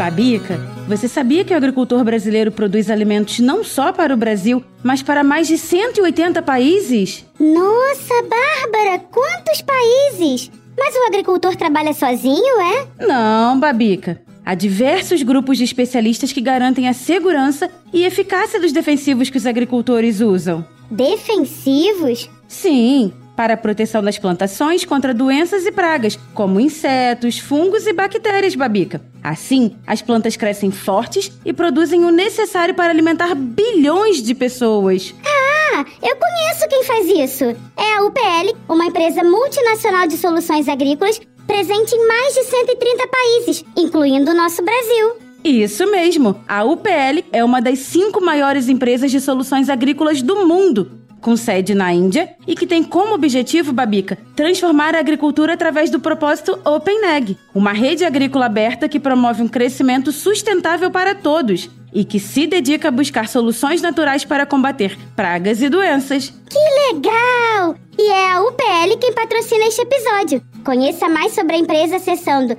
Babica, 0.00 0.58
você 0.88 1.06
sabia 1.06 1.44
que 1.44 1.52
o 1.52 1.56
agricultor 1.58 2.02
brasileiro 2.02 2.50
produz 2.50 2.88
alimentos 2.88 3.38
não 3.38 3.62
só 3.62 3.92
para 3.92 4.14
o 4.14 4.16
Brasil, 4.16 4.64
mas 4.82 5.02
para 5.02 5.22
mais 5.22 5.46
de 5.46 5.58
180 5.58 6.40
países? 6.40 7.26
Nossa, 7.38 8.14
Bárbara, 8.22 8.98
quantos 9.10 9.60
países! 9.60 10.50
Mas 10.78 10.94
o 10.94 11.06
agricultor 11.06 11.54
trabalha 11.54 11.92
sozinho, 11.92 12.62
é? 12.62 13.06
Não, 13.06 13.60
Babica. 13.60 14.22
Há 14.42 14.54
diversos 14.54 15.22
grupos 15.22 15.58
de 15.58 15.64
especialistas 15.64 16.32
que 16.32 16.40
garantem 16.40 16.88
a 16.88 16.94
segurança 16.94 17.70
e 17.92 18.02
eficácia 18.02 18.58
dos 18.58 18.72
defensivos 18.72 19.28
que 19.28 19.36
os 19.36 19.44
agricultores 19.44 20.22
usam. 20.22 20.64
Defensivos? 20.90 22.30
Sim, 22.48 23.12
para 23.40 23.54
a 23.54 23.56
proteção 23.56 24.02
das 24.02 24.18
plantações 24.18 24.84
contra 24.84 25.14
doenças 25.14 25.64
e 25.64 25.72
pragas, 25.72 26.18
como 26.34 26.60
insetos, 26.60 27.38
fungos 27.38 27.86
e 27.86 27.92
bactérias, 27.94 28.54
Babica. 28.54 29.00
Assim, 29.22 29.78
as 29.86 30.02
plantas 30.02 30.36
crescem 30.36 30.70
fortes 30.70 31.32
e 31.42 31.50
produzem 31.50 32.04
o 32.04 32.10
necessário 32.10 32.74
para 32.74 32.90
alimentar 32.90 33.34
bilhões 33.34 34.22
de 34.22 34.34
pessoas. 34.34 35.14
Ah, 35.24 35.86
eu 36.02 36.16
conheço 36.16 36.68
quem 36.68 36.84
faz 36.84 37.06
isso. 37.08 37.44
É 37.78 37.94
a 37.96 38.02
UPL, 38.04 38.58
uma 38.68 38.84
empresa 38.84 39.24
multinacional 39.24 40.06
de 40.06 40.18
soluções 40.18 40.68
agrícolas 40.68 41.18
presente 41.46 41.94
em 41.94 42.06
mais 42.06 42.34
de 42.34 42.44
130 42.44 43.08
países, 43.08 43.64
incluindo 43.74 44.32
o 44.32 44.34
nosso 44.34 44.62
Brasil. 44.62 45.16
Isso 45.42 45.90
mesmo! 45.90 46.38
A 46.46 46.62
UPL 46.62 47.24
é 47.32 47.42
uma 47.42 47.62
das 47.62 47.78
cinco 47.78 48.22
maiores 48.22 48.68
empresas 48.68 49.10
de 49.10 49.18
soluções 49.18 49.70
agrícolas 49.70 50.20
do 50.20 50.46
mundo, 50.46 50.99
com 51.20 51.36
sede 51.36 51.74
na 51.74 51.92
Índia 51.92 52.30
e 52.46 52.54
que 52.54 52.66
tem 52.66 52.82
como 52.82 53.14
objetivo, 53.14 53.72
Babica, 53.72 54.18
transformar 54.34 54.94
a 54.94 55.00
agricultura 55.00 55.54
através 55.54 55.90
do 55.90 56.00
propósito 56.00 56.58
OpenAg, 56.64 57.36
uma 57.54 57.72
rede 57.72 58.04
agrícola 58.04 58.46
aberta 58.46 58.88
que 58.88 59.00
promove 59.00 59.42
um 59.42 59.48
crescimento 59.48 60.12
sustentável 60.12 60.90
para 60.90 61.14
todos 61.14 61.68
e 61.92 62.04
que 62.04 62.20
se 62.20 62.46
dedica 62.46 62.88
a 62.88 62.92
buscar 62.92 63.28
soluções 63.28 63.82
naturais 63.82 64.24
para 64.24 64.46
combater 64.46 64.96
pragas 65.16 65.60
e 65.60 65.68
doenças. 65.68 66.32
Que 66.48 66.92
legal! 66.92 67.74
E 67.98 68.10
é 68.10 68.32
a 68.32 68.42
UPL 68.42 68.98
quem 69.00 69.12
patrocina 69.12 69.66
este 69.66 69.82
episódio. 69.82 70.42
Conheça 70.64 71.08
mais 71.08 71.32
sobre 71.32 71.56
a 71.56 71.58
empresa 71.58 71.96
acessando 71.96 72.56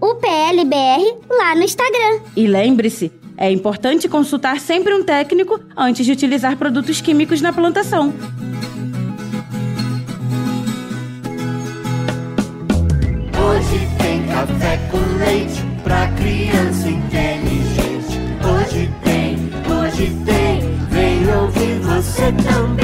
UPLBR 0.00 1.16
lá 1.28 1.54
no 1.54 1.62
Instagram. 1.62 2.20
E 2.36 2.46
lembre-se, 2.46 3.12
é 3.42 3.50
importante 3.50 4.08
consultar 4.08 4.60
sempre 4.60 4.94
um 4.94 5.02
técnico 5.02 5.58
antes 5.76 6.06
de 6.06 6.12
utilizar 6.12 6.56
produtos 6.56 7.00
químicos 7.00 7.40
na 7.40 7.52
plantação. 7.52 8.14
Hoje 13.36 13.88
tem 13.98 14.22
café 14.28 14.78
com 14.92 15.18
leite 15.18 15.60
pra 15.82 16.06
criança 16.12 16.88
inteligente. 16.88 18.20
Hoje 18.46 18.88
tem, 19.02 19.36
hoje 19.74 20.16
tem, 20.24 20.76
vem 20.90 21.34
ouvir 21.34 21.80
você 21.80 22.30
também. 22.44 22.81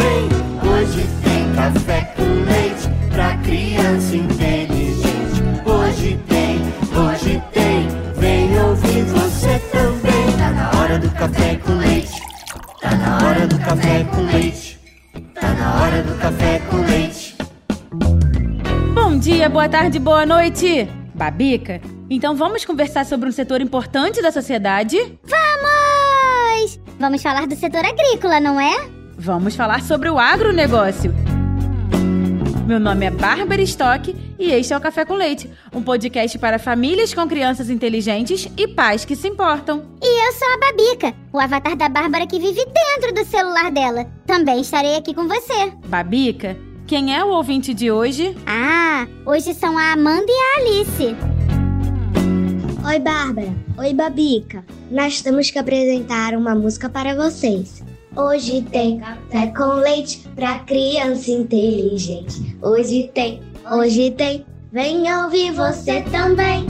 Boa 19.68 19.82
tarde, 19.82 19.98
boa 19.98 20.24
noite! 20.24 20.88
Babica, 21.14 21.78
então 22.08 22.34
vamos 22.34 22.64
conversar 22.64 23.04
sobre 23.04 23.28
um 23.28 23.32
setor 23.32 23.60
importante 23.60 24.22
da 24.22 24.32
sociedade? 24.32 24.96
Vamos! 25.24 26.80
Vamos 26.98 27.22
falar 27.22 27.46
do 27.46 27.54
setor 27.54 27.84
agrícola, 27.84 28.40
não 28.40 28.58
é? 28.58 28.88
Vamos 29.18 29.54
falar 29.54 29.82
sobre 29.82 30.08
o 30.08 30.18
agronegócio. 30.18 31.12
Meu 32.66 32.80
nome 32.80 33.06
é 33.06 33.10
Bárbara 33.10 33.60
Stock 33.60 34.16
e 34.38 34.50
este 34.52 34.72
é 34.72 34.76
o 34.76 34.80
Café 34.80 35.04
com 35.04 35.12
Leite, 35.12 35.50
um 35.74 35.82
podcast 35.82 36.38
para 36.38 36.58
famílias 36.58 37.12
com 37.12 37.28
crianças 37.28 37.68
inteligentes 37.68 38.50
e 38.56 38.68
pais 38.68 39.04
que 39.04 39.14
se 39.14 39.28
importam. 39.28 39.84
E 40.02 40.28
eu 40.28 40.32
sou 40.32 40.48
a 40.48 40.58
Babica, 40.60 41.14
o 41.30 41.38
avatar 41.38 41.76
da 41.76 41.90
Bárbara 41.90 42.26
que 42.26 42.40
vive 42.40 42.64
dentro 42.64 43.14
do 43.14 43.22
celular 43.26 43.70
dela. 43.70 44.06
Também 44.26 44.62
estarei 44.62 44.96
aqui 44.96 45.12
com 45.12 45.28
você. 45.28 45.72
Babica, 45.88 46.56
quem 46.88 47.14
é 47.14 47.22
o 47.22 47.28
ouvinte 47.28 47.74
de 47.74 47.90
hoje? 47.90 48.34
Ah, 48.46 49.06
hoje 49.26 49.52
são 49.52 49.76
a 49.76 49.92
Amanda 49.92 50.26
e 50.26 50.32
a 50.32 50.60
Alice. 50.60 51.16
Oi, 52.86 52.98
Bárbara. 52.98 53.54
Oi, 53.76 53.92
Babica. 53.92 54.64
Nós 54.90 55.20
temos 55.20 55.50
que 55.50 55.58
apresentar 55.58 56.32
uma 56.32 56.54
música 56.54 56.88
para 56.88 57.14
vocês. 57.14 57.84
Hoje 58.16 58.62
tem 58.72 58.98
café 59.00 59.48
com 59.48 59.74
leite 59.74 60.26
pra 60.34 60.60
criança 60.60 61.30
inteligente. 61.30 62.56
Hoje 62.62 63.10
tem, 63.14 63.42
hoje 63.70 64.10
tem. 64.12 64.46
Venha 64.72 65.24
ouvir 65.24 65.52
você 65.52 66.00
também. 66.10 66.64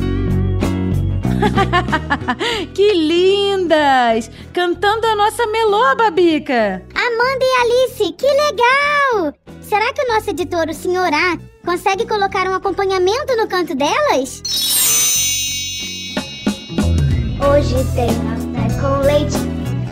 que 2.75 2.93
lindas! 2.93 4.29
Cantando 4.53 5.07
a 5.07 5.15
nossa 5.15 5.47
melô, 5.47 5.95
Babica! 5.95 6.83
Amanda 6.93 7.45
e 7.45 7.63
Alice, 7.63 8.13
que 8.15 8.27
legal! 8.27 9.48
Será 9.69 9.93
que 9.93 10.01
o 10.01 10.15
nosso 10.15 10.31
editor, 10.31 10.67
o 10.71 10.73
Sr. 10.73 11.13
A, 11.13 11.39
consegue 11.63 12.07
colocar 12.07 12.49
um 12.49 12.55
acompanhamento 12.55 13.37
no 13.37 13.47
canto 13.47 13.75
delas? 13.75 14.43
Hoje 17.47 17.75
tem 17.95 18.09
café 18.09 18.81
com 18.81 19.05
leite 19.05 19.37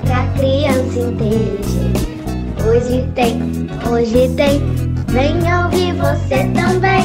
pra 0.07 0.27
criança 0.39 0.99
inteligente. 0.99 2.07
Hoje 2.67 3.07
tem, 3.15 3.39
hoje 3.93 4.35
tem. 4.35 4.63
Venha 5.09 5.67
ouvir 5.67 5.93
você 5.97 6.51
também. 6.55 7.05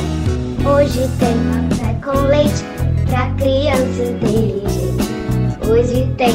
Hoje 0.65 1.09
tem 1.19 1.35
café 1.75 1.93
com 2.01 2.25
leite 2.27 2.63
pra 3.09 3.29
criança 3.35 4.01
inteligente. 4.01 5.01
Hoje 5.69 6.09
tem, 6.15 6.33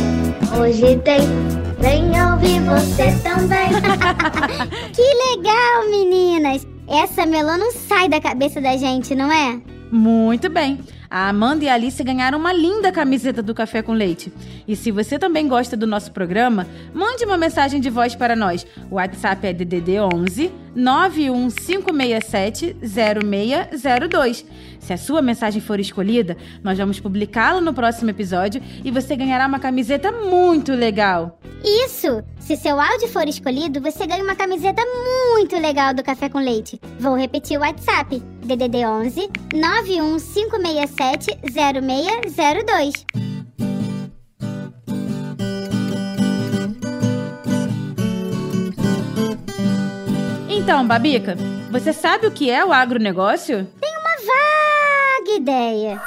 hoje 0.61 1.01
tem. 1.03 1.56
Venha 1.87 2.33
ouvir 2.33 2.59
você 2.63 3.13
também. 3.23 3.69
Que 4.93 5.03
legal, 5.03 5.89
meninas! 5.89 6.67
Essa 6.89 7.25
melô 7.25 7.57
não 7.57 7.71
sai 7.71 8.09
da 8.09 8.21
cabeça 8.21 8.61
da 8.61 8.77
gente, 8.77 9.15
não 9.15 9.31
é? 9.31 9.61
Muito 9.93 10.51
bem! 10.51 10.81
A 11.17 11.31
Amanda 11.31 11.65
e 11.65 11.69
a 11.71 11.73
Alice 11.73 12.05
ganharam 12.05 12.39
uma 12.39 12.53
linda 12.53 12.93
camiseta 12.93 13.43
do 13.43 13.55
Café 13.55 13.81
com 13.81 13.95
Leite. 13.95 14.31
E 14.69 14.77
se 14.77 14.91
você 14.91 15.19
também 15.19 15.49
gosta 15.49 15.75
do 15.75 15.87
nosso 15.87 16.13
programa, 16.13 16.67
mande 16.93 17.25
uma 17.25 17.39
mensagem 17.39 17.81
de 17.81 17.89
voz 17.89 18.15
para 18.15 18.37
nós. 18.37 18.67
O 18.91 18.97
WhatsApp 18.97 19.47
é 19.47 19.53
DDD 19.55 19.99
11 19.99 20.53
91567 20.75 22.77
0602. 22.83 24.45
Se 24.79 24.93
a 24.93 24.99
sua 24.99 25.23
mensagem 25.23 25.63
for 25.63 25.81
escolhida, 25.81 26.37
nós 26.63 26.77
vamos 26.77 27.01
publicá-la 27.01 27.63
no 27.63 27.73
próximo 27.73 28.11
episódio 28.11 28.61
e 28.85 28.91
você 28.91 29.17
ganhará 29.17 29.47
uma 29.47 29.59
camiseta 29.59 30.13
muito 30.13 30.73
legal. 30.73 31.41
Isso! 31.65 32.23
Se 32.39 32.57
seu 32.57 32.79
áudio 32.79 33.09
for 33.09 33.27
escolhido, 33.27 33.81
você 33.81 34.07
ganha 34.07 34.23
uma 34.23 34.37
camiseta 34.37 34.83
muito 35.33 35.59
legal 35.59 35.95
do 35.95 36.05
Café 36.05 36.29
com 36.29 36.39
Leite. 36.39 36.79
Vou 37.01 37.17
repetir 37.17 37.57
o 37.59 37.63
WhatsApp: 37.63 38.23
DDD 38.47 38.87
11 38.87 39.31
91567 39.53 41.39
0602. 41.53 43.07
Então, 50.49 50.87
Babica, 50.87 51.37
você 51.71 51.93
sabe 51.93 52.27
o 52.27 52.31
que 52.31 52.51
é 52.51 52.65
o 52.65 52.73
agronegócio? 52.73 53.69
Tenho 53.81 54.01
uma 54.01 54.17
vaga 54.27 55.37
ideia. 55.37 56.01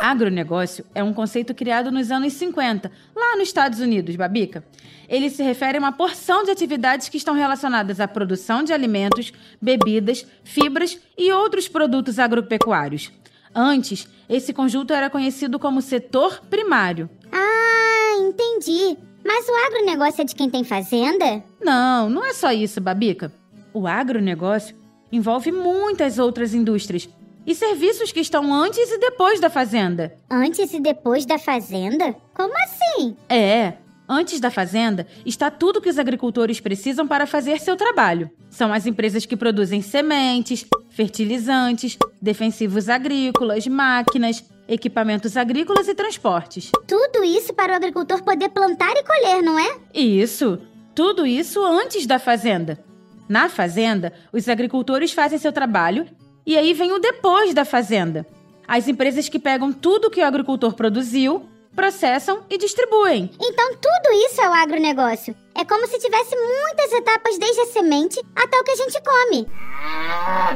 Agronegócio 0.00 0.84
é 0.94 1.02
um 1.02 1.12
conceito 1.12 1.54
criado 1.54 1.90
nos 1.90 2.10
anos 2.10 2.32
50, 2.34 2.90
lá 3.16 3.36
nos 3.36 3.48
Estados 3.48 3.80
Unidos, 3.80 4.14
Babica. 4.14 4.64
Ele 5.08 5.28
se 5.28 5.42
refere 5.42 5.76
a 5.76 5.80
uma 5.80 5.92
porção 5.92 6.44
de 6.44 6.50
atividades 6.50 7.08
que 7.08 7.16
estão 7.16 7.34
relacionadas 7.34 7.98
à 7.98 8.06
produção 8.06 8.62
de 8.62 8.72
alimentos, 8.72 9.32
bebidas, 9.60 10.24
fibras 10.44 11.00
e 11.16 11.32
outros 11.32 11.66
produtos 11.66 12.18
agropecuários. 12.18 13.10
Antes, 13.54 14.06
esse 14.28 14.52
conjunto 14.52 14.92
era 14.92 15.10
conhecido 15.10 15.58
como 15.58 15.82
setor 15.82 16.42
primário. 16.48 17.10
Ah, 17.32 18.18
entendi. 18.20 18.96
Mas 19.24 19.48
o 19.48 19.66
agronegócio 19.66 20.22
é 20.22 20.24
de 20.24 20.34
quem 20.34 20.48
tem 20.48 20.62
fazenda? 20.62 21.42
Não, 21.60 22.08
não 22.08 22.24
é 22.24 22.32
só 22.32 22.52
isso, 22.52 22.80
Babica. 22.80 23.32
O 23.72 23.86
agronegócio 23.86 24.76
envolve 25.10 25.50
muitas 25.50 26.18
outras 26.18 26.54
indústrias 26.54 27.08
e 27.48 27.54
serviços 27.54 28.12
que 28.12 28.20
estão 28.20 28.52
antes 28.52 28.90
e 28.90 28.98
depois 28.98 29.40
da 29.40 29.48
fazenda. 29.48 30.14
Antes 30.30 30.70
e 30.74 30.78
depois 30.78 31.24
da 31.24 31.38
fazenda? 31.38 32.14
Como 32.34 32.52
assim? 32.58 33.16
É, 33.26 33.72
antes 34.06 34.38
da 34.38 34.50
fazenda 34.50 35.06
está 35.24 35.50
tudo 35.50 35.80
que 35.80 35.88
os 35.88 35.98
agricultores 35.98 36.60
precisam 36.60 37.08
para 37.08 37.26
fazer 37.26 37.58
seu 37.58 37.74
trabalho. 37.74 38.30
São 38.50 38.70
as 38.70 38.84
empresas 38.84 39.24
que 39.24 39.34
produzem 39.34 39.80
sementes, 39.80 40.66
fertilizantes, 40.90 41.96
defensivos 42.20 42.90
agrícolas, 42.90 43.66
máquinas, 43.66 44.44
equipamentos 44.68 45.34
agrícolas 45.34 45.88
e 45.88 45.94
transportes. 45.94 46.70
Tudo 46.86 47.24
isso 47.24 47.54
para 47.54 47.72
o 47.72 47.76
agricultor 47.76 48.22
poder 48.22 48.50
plantar 48.50 48.92
e 48.94 49.02
colher, 49.02 49.42
não 49.42 49.58
é? 49.58 49.74
Isso, 49.94 50.58
tudo 50.94 51.26
isso 51.26 51.64
antes 51.64 52.04
da 52.04 52.18
fazenda. 52.18 52.78
Na 53.26 53.48
fazenda, 53.48 54.12
os 54.30 54.50
agricultores 54.50 55.12
fazem 55.12 55.38
seu 55.38 55.52
trabalho 55.52 56.06
e 56.48 56.56
aí 56.56 56.72
vem 56.72 56.92
o 56.92 56.98
depois 56.98 57.52
da 57.52 57.62
fazenda. 57.62 58.26
As 58.66 58.88
empresas 58.88 59.28
que 59.28 59.38
pegam 59.38 59.70
tudo 59.70 60.10
que 60.10 60.22
o 60.22 60.24
agricultor 60.24 60.72
produziu, 60.72 61.46
processam 61.76 62.42
e 62.48 62.56
distribuem. 62.56 63.30
Então 63.38 63.68
tudo 63.74 64.14
isso 64.26 64.40
é 64.40 64.48
o 64.48 64.52
agronegócio. 64.54 65.36
É 65.54 65.62
como 65.62 65.86
se 65.86 65.98
tivesse 65.98 66.34
muitas 66.34 66.90
etapas 66.90 67.36
desde 67.38 67.60
a 67.60 67.66
semente 67.66 68.18
até 68.34 68.56
o 68.56 68.64
que 68.64 68.70
a 68.70 68.76
gente 68.76 68.98
come. 69.02 69.46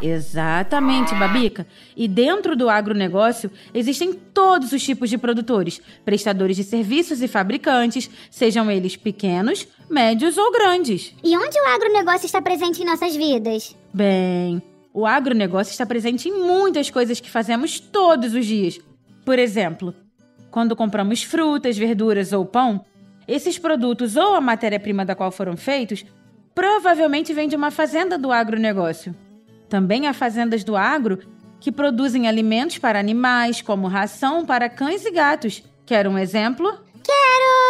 Exatamente, 0.02 1.14
Babica. 1.14 1.66
E 1.94 2.08
dentro 2.08 2.56
do 2.56 2.70
agronegócio 2.70 3.50
existem 3.74 4.14
todos 4.14 4.72
os 4.72 4.82
tipos 4.82 5.10
de 5.10 5.18
produtores, 5.18 5.78
prestadores 6.06 6.56
de 6.56 6.64
serviços 6.64 7.20
e 7.20 7.28
fabricantes, 7.28 8.08
sejam 8.30 8.70
eles 8.70 8.96
pequenos, 8.96 9.68
médios 9.90 10.38
ou 10.38 10.50
grandes. 10.50 11.14
E 11.22 11.36
onde 11.36 11.60
o 11.60 11.66
agronegócio 11.66 12.24
está 12.24 12.40
presente 12.40 12.80
em 12.80 12.86
nossas 12.86 13.14
vidas? 13.14 13.76
Bem, 13.92 14.62
o 14.92 15.06
agronegócio 15.06 15.70
está 15.70 15.86
presente 15.86 16.28
em 16.28 16.38
muitas 16.46 16.90
coisas 16.90 17.20
que 17.20 17.30
fazemos 17.30 17.80
todos 17.80 18.34
os 18.34 18.44
dias. 18.44 18.78
Por 19.24 19.38
exemplo, 19.38 19.94
quando 20.50 20.76
compramos 20.76 21.22
frutas, 21.22 21.78
verduras 21.78 22.32
ou 22.32 22.44
pão, 22.44 22.84
esses 23.26 23.58
produtos 23.58 24.16
ou 24.16 24.34
a 24.34 24.40
matéria-prima 24.40 25.04
da 25.04 25.14
qual 25.14 25.30
foram 25.30 25.56
feitos 25.56 26.04
provavelmente 26.54 27.32
vem 27.32 27.48
de 27.48 27.56
uma 27.56 27.70
fazenda 27.70 28.18
do 28.18 28.30
agronegócio. 28.30 29.14
Também 29.68 30.06
há 30.06 30.12
fazendas 30.12 30.62
do 30.62 30.76
agro 30.76 31.18
que 31.58 31.72
produzem 31.72 32.28
alimentos 32.28 32.76
para 32.76 32.98
animais, 32.98 33.62
como 33.62 33.86
ração 33.86 34.44
para 34.44 34.68
cães 34.68 35.06
e 35.06 35.10
gatos. 35.10 35.62
Quer 35.86 36.06
um 36.06 36.18
exemplo? 36.18 36.70
Quero! 37.02 37.61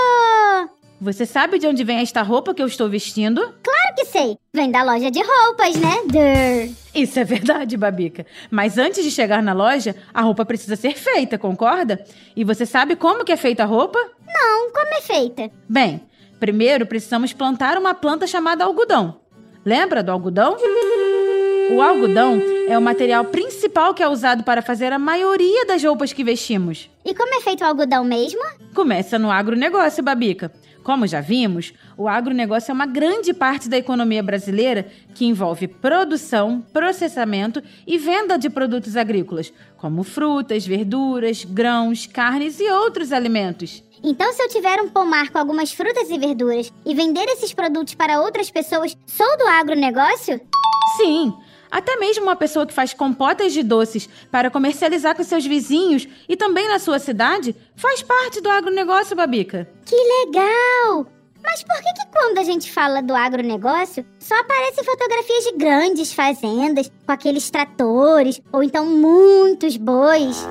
Você 1.02 1.26
sabe 1.26 1.58
de 1.58 1.66
onde 1.66 1.82
vem 1.82 1.99
esta 1.99 2.22
roupa 2.22 2.54
que 2.54 2.62
eu 2.62 2.66
estou 2.69 2.88
vestindo? 2.88 3.40
Claro 3.40 3.94
que 3.96 4.04
sei! 4.04 4.38
Vem 4.54 4.70
da 4.70 4.84
loja 4.84 5.10
de 5.10 5.19
roupas, 5.20 5.75
né? 5.75 5.96
Durr. 6.06 6.72
Isso 6.94 7.19
é 7.19 7.25
verdade, 7.25 7.76
Babica. 7.76 8.25
Mas 8.49 8.78
antes 8.78 9.02
de 9.02 9.10
chegar 9.10 9.43
na 9.43 9.52
loja, 9.52 9.96
a 10.14 10.22
roupa 10.22 10.44
precisa 10.44 10.76
ser 10.76 10.96
feita, 10.96 11.37
concorda? 11.37 12.04
E 12.37 12.44
você 12.44 12.64
sabe 12.64 12.94
como 12.94 13.25
que 13.25 13.32
é 13.32 13.37
feita 13.37 13.64
a 13.64 13.66
roupa? 13.66 13.99
Não, 14.25 14.70
como 14.70 14.94
é 14.94 15.00
feita? 15.00 15.50
Bem, 15.69 16.02
primeiro 16.38 16.87
precisamos 16.87 17.32
plantar 17.32 17.76
uma 17.76 17.94
planta 17.94 18.25
chamada 18.25 18.62
algodão. 18.62 19.16
Lembra 19.64 20.04
do 20.04 20.12
algodão? 20.12 20.56
O 21.72 21.82
algodão 21.82 22.40
é 22.69 22.78
o 22.78 22.82
material 22.82 23.25
principal 23.25 23.93
que 23.93 24.04
é 24.04 24.08
usado 24.08 24.44
para 24.44 24.62
fazer 24.62 24.93
a 24.93 25.00
maioria 25.00 25.66
das 25.66 25.82
roupas 25.82 26.12
que 26.12 26.22
vestimos. 26.22 26.88
E 27.04 27.12
como 27.12 27.34
é 27.34 27.40
feito 27.40 27.62
o 27.62 27.66
algodão 27.66 28.04
mesmo? 28.04 28.40
Começa 28.72 29.19
no 29.19 29.32
agronegócio, 29.32 30.00
Babica. 30.00 30.52
Como 30.82 31.06
já 31.06 31.20
vimos, 31.20 31.73
o 31.96 32.08
agronegócio 32.08 32.73
é 32.73 32.75
uma 32.75 32.87
grande 32.87 33.32
parte 33.32 33.69
da 33.69 33.76
economia 33.76 34.23
brasileira 34.23 34.87
que 35.14 35.25
envolve 35.25 35.69
produção, 35.69 36.64
processamento 36.73 37.62
e 37.87 37.96
venda 37.99 38.37
de 38.37 38.50
produtos 38.50 38.96
agrícolas, 38.96 39.52
como 39.76 40.02
frutas, 40.02 40.67
verduras, 40.67 41.44
grãos, 41.44 42.06
carnes 42.06 42.58
e 42.58 42.69
outros 42.70 43.12
alimentos. 43.12 43.82
Então, 44.02 44.32
se 44.32 44.43
eu 44.43 44.49
tiver 44.49 44.81
um 44.81 44.88
pomar 44.88 45.31
com 45.31 45.38
algumas 45.38 45.73
frutas 45.73 46.11
e 46.11 46.19
verduras 46.19 46.73
e 46.85 46.94
vender 46.94 47.25
esses 47.28 47.52
produtos 47.52 47.94
para 47.94 48.20
outras 48.20 48.50
pessoas, 48.50 48.96
sou 49.06 49.38
do 49.38 49.44
agronegócio? 49.44 50.40
Sim, 50.96 51.32
até 51.72 51.96
mesmo 51.96 52.24
uma 52.24 52.36
pessoa 52.36 52.66
que 52.66 52.74
faz 52.74 52.92
compotas 52.92 53.54
de 53.54 53.62
doces 53.62 54.06
para 54.30 54.50
comercializar 54.50 55.16
com 55.16 55.24
seus 55.24 55.46
vizinhos 55.46 56.06
e 56.28 56.36
também 56.36 56.69
na 56.69 56.78
sua 56.78 56.98
cidade 56.98 57.56
faz 57.74 58.02
parte 58.02 58.42
do 58.42 58.50
agronegócio, 58.50 59.16
Babica. 59.16 59.66
Que 59.86 59.96
legal! 59.96 61.06
Mas 61.42 61.64
por 61.64 61.76
que, 61.76 61.92
que 61.94 62.06
quando 62.12 62.38
a 62.38 62.44
gente 62.44 62.70
fala 62.70 63.02
do 63.02 63.14
agronegócio, 63.14 64.06
só 64.19 64.38
aparecem 64.38 64.84
fotografias 64.84 65.44
de 65.44 65.52
grandes 65.56 66.12
fazendas, 66.12 66.90
com 67.04 67.12
aqueles 67.12 67.50
tratores, 67.50 68.40
ou 68.52 68.62
então 68.62 68.86
muitos 68.86 69.76
bois? 69.76 70.46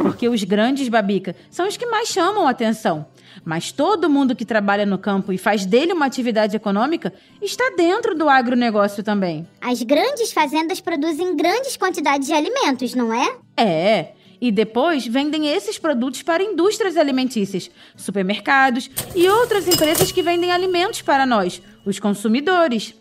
Porque 0.00 0.28
os 0.28 0.42
grandes, 0.44 0.88
Babica, 0.88 1.36
são 1.50 1.68
os 1.68 1.76
que 1.76 1.86
mais 1.86 2.08
chamam 2.08 2.46
a 2.46 2.50
atenção. 2.50 3.06
Mas 3.44 3.72
todo 3.72 4.08
mundo 4.08 4.36
que 4.36 4.44
trabalha 4.44 4.86
no 4.86 4.98
campo 4.98 5.32
e 5.32 5.38
faz 5.38 5.66
dele 5.66 5.92
uma 5.92 6.06
atividade 6.06 6.56
econômica 6.56 7.12
está 7.40 7.72
dentro 7.76 8.14
do 8.14 8.28
agronegócio 8.28 9.02
também. 9.02 9.46
As 9.60 9.82
grandes 9.82 10.32
fazendas 10.32 10.80
produzem 10.80 11.34
grandes 11.34 11.76
quantidades 11.76 12.28
de 12.28 12.34
alimentos, 12.34 12.94
não 12.94 13.12
é? 13.12 13.36
É. 13.56 14.12
E 14.40 14.50
depois 14.50 15.06
vendem 15.06 15.46
esses 15.48 15.78
produtos 15.78 16.22
para 16.22 16.42
indústrias 16.42 16.96
alimentícias, 16.96 17.70
supermercados 17.96 18.90
e 19.14 19.28
outras 19.28 19.68
empresas 19.68 20.10
que 20.10 20.22
vendem 20.22 20.50
alimentos 20.50 21.00
para 21.00 21.24
nós, 21.24 21.62
os 21.86 22.00
consumidores. 22.00 22.94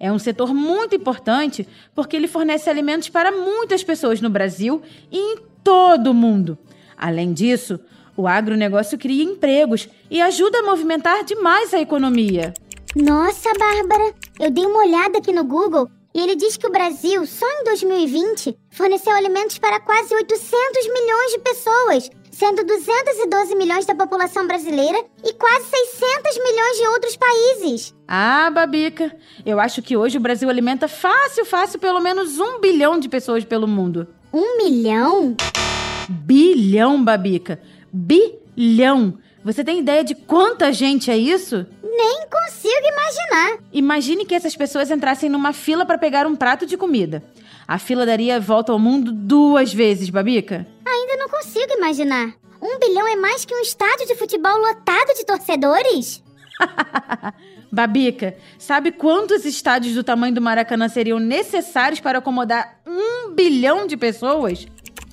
É 0.00 0.12
um 0.12 0.18
setor 0.18 0.54
muito 0.54 0.94
importante 0.94 1.68
porque 1.94 2.16
ele 2.16 2.28
fornece 2.28 2.68
alimentos 2.70 3.08
para 3.08 3.32
muitas 3.32 3.82
pessoas 3.82 4.20
no 4.20 4.30
Brasil 4.30 4.82
e 5.10 5.18
em 5.18 5.38
todo 5.68 6.14
mundo. 6.14 6.56
Além 6.96 7.34
disso, 7.34 7.78
o 8.16 8.26
agronegócio 8.26 8.96
cria 8.96 9.22
empregos 9.22 9.86
e 10.10 10.18
ajuda 10.18 10.60
a 10.60 10.62
movimentar 10.62 11.22
demais 11.24 11.74
a 11.74 11.78
economia. 11.78 12.54
Nossa, 12.96 13.50
Bárbara, 13.58 14.14
eu 14.40 14.50
dei 14.50 14.64
uma 14.64 14.78
olhada 14.78 15.18
aqui 15.18 15.30
no 15.30 15.44
Google 15.44 15.90
e 16.14 16.20
ele 16.20 16.36
diz 16.36 16.56
que 16.56 16.66
o 16.66 16.72
Brasil, 16.72 17.26
só 17.26 17.44
em 17.46 17.64
2020, 17.64 18.56
forneceu 18.70 19.12
alimentos 19.12 19.58
para 19.58 19.78
quase 19.78 20.14
800 20.14 20.48
milhões 20.86 21.32
de 21.32 21.38
pessoas, 21.40 22.10
sendo 22.30 22.64
212 22.64 23.54
milhões 23.54 23.84
da 23.84 23.94
população 23.94 24.46
brasileira 24.46 25.04
e 25.22 25.34
quase 25.34 25.66
600 25.66 26.38
milhões 26.44 26.78
de 26.78 26.86
outros 26.88 27.16
países. 27.16 27.94
Ah, 28.08 28.50
Babica, 28.50 29.14
eu 29.44 29.60
acho 29.60 29.82
que 29.82 29.98
hoje 29.98 30.16
o 30.16 30.20
Brasil 30.20 30.48
alimenta 30.48 30.88
fácil, 30.88 31.44
fácil, 31.44 31.78
pelo 31.78 32.00
menos 32.00 32.40
um 32.40 32.58
bilhão 32.58 32.98
de 32.98 33.06
pessoas 33.06 33.44
pelo 33.44 33.68
mundo. 33.68 34.08
Um 34.32 34.58
milhão? 34.58 35.36
Bilhão, 36.08 37.02
Babica. 37.02 37.60
Bilhão. 37.92 39.18
Você 39.44 39.64
tem 39.64 39.78
ideia 39.78 40.04
de 40.04 40.14
quanta 40.14 40.72
gente 40.72 41.10
é 41.10 41.16
isso? 41.16 41.66
Nem 41.82 42.26
consigo 42.30 42.86
imaginar. 42.86 43.58
Imagine 43.72 44.24
que 44.24 44.34
essas 44.34 44.54
pessoas 44.54 44.90
entrassem 44.90 45.30
numa 45.30 45.52
fila 45.52 45.86
para 45.86 45.96
pegar 45.98 46.26
um 46.26 46.36
prato 46.36 46.66
de 46.66 46.76
comida. 46.76 47.22
A 47.66 47.78
fila 47.78 48.04
daria 48.04 48.36
a 48.36 48.40
volta 48.40 48.72
ao 48.72 48.78
mundo 48.78 49.12
duas 49.12 49.72
vezes, 49.72 50.10
Babica. 50.10 50.66
Ainda 50.86 51.16
não 51.16 51.28
consigo 51.28 51.72
imaginar. 51.72 52.34
Um 52.60 52.78
bilhão 52.78 53.06
é 53.06 53.16
mais 53.16 53.44
que 53.44 53.54
um 53.54 53.60
estádio 53.60 54.06
de 54.06 54.14
futebol 54.14 54.58
lotado 54.58 55.14
de 55.16 55.24
torcedores? 55.24 56.22
Babica, 57.70 58.36
sabe 58.58 58.92
quantos 58.92 59.44
estádios 59.44 59.94
do 59.94 60.02
tamanho 60.02 60.34
do 60.34 60.40
Maracanã 60.40 60.88
seriam 60.88 61.18
necessários 61.18 62.00
para 62.00 62.18
acomodar 62.18 62.80
um 62.86 63.34
bilhão 63.34 63.86
de 63.86 63.96
pessoas? 63.96 64.66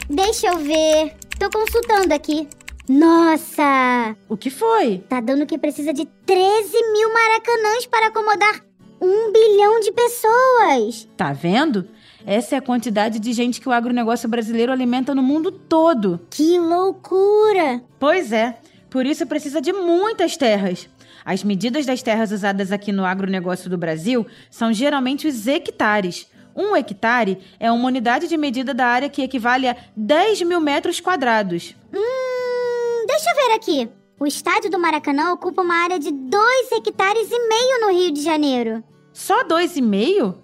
Deixa 0.09 0.47
eu 0.47 0.57
ver. 0.57 1.15
Tô 1.39 1.49
consultando 1.49 2.13
aqui. 2.13 2.47
Nossa! 2.87 4.15
O 4.29 4.37
que 4.37 4.49
foi? 4.49 4.99
Tá 5.09 5.19
dando 5.19 5.45
que 5.45 5.57
precisa 5.57 5.91
de 5.91 6.05
13 6.05 6.91
mil 6.93 7.11
maracanãs 7.11 7.85
para 7.87 8.07
acomodar 8.07 8.61
um 9.01 9.31
bilhão 9.31 9.79
de 9.79 9.91
pessoas. 9.91 11.07
Tá 11.17 11.33
vendo? 11.33 11.87
Essa 12.25 12.55
é 12.55 12.57
a 12.57 12.61
quantidade 12.61 13.19
de 13.19 13.33
gente 13.33 13.59
que 13.59 13.67
o 13.67 13.71
agronegócio 13.71 14.29
brasileiro 14.29 14.71
alimenta 14.71 15.13
no 15.13 15.21
mundo 15.21 15.51
todo. 15.51 16.21
Que 16.29 16.57
loucura! 16.57 17.83
Pois 17.99 18.31
é, 18.31 18.57
por 18.89 19.05
isso 19.05 19.25
precisa 19.27 19.59
de 19.59 19.73
muitas 19.73 20.37
terras. 20.37 20.87
As 21.25 21.43
medidas 21.43 21.87
das 21.87 22.03
terras 22.03 22.31
usadas 22.31 22.71
aqui 22.71 22.91
no 22.91 23.03
agronegócio 23.03 23.67
do 23.67 23.79
Brasil 23.79 24.27
são 24.51 24.71
geralmente 24.71 25.27
os 25.27 25.47
hectares. 25.47 26.27
Um 26.55 26.75
hectare 26.75 27.39
é 27.59 27.71
uma 27.71 27.87
unidade 27.87 28.27
de 28.27 28.37
medida 28.37 28.75
da 28.75 28.85
área 28.85 29.09
que 29.09 29.23
equivale 29.23 29.67
a 29.67 29.75
10 29.97 30.43
mil 30.43 30.61
metros 30.61 30.99
quadrados. 30.99 31.75
Hum, 31.91 33.05
deixa 33.07 33.31
eu 33.31 33.35
ver 33.35 33.55
aqui. 33.55 33.89
O 34.19 34.27
estádio 34.27 34.69
do 34.69 34.79
Maracanã 34.79 35.33
ocupa 35.33 35.63
uma 35.63 35.75
área 35.83 35.97
de 35.97 36.11
2 36.11 36.71
hectares 36.73 37.27
e 37.31 37.49
meio 37.49 37.81
no 37.81 37.91
Rio 37.91 38.13
de 38.13 38.21
Janeiro. 38.21 38.83
Só 39.11 39.43
dois 39.43 39.75
e 39.75 39.81
meio? 39.81 40.37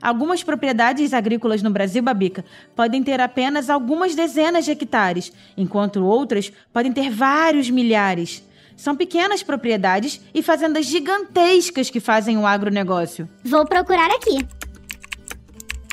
Algumas 0.00 0.42
propriedades 0.42 1.12
agrícolas 1.12 1.62
no 1.62 1.70
Brasil, 1.70 2.02
Babica, 2.02 2.44
podem 2.74 3.02
ter 3.02 3.20
apenas 3.20 3.68
algumas 3.68 4.14
dezenas 4.14 4.64
de 4.64 4.70
hectares, 4.70 5.32
enquanto 5.56 6.04
outras 6.04 6.50
podem 6.72 6.92
ter 6.92 7.10
vários 7.10 7.68
milhares. 7.68 8.42
São 8.80 8.96
pequenas 8.96 9.42
propriedades 9.42 10.18
e 10.32 10.42
fazendas 10.42 10.86
gigantescas 10.86 11.90
que 11.90 12.00
fazem 12.00 12.38
o 12.38 12.46
agronegócio. 12.46 13.28
Vou 13.44 13.66
procurar 13.66 14.10
aqui. 14.10 14.38